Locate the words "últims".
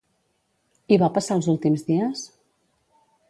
1.53-1.85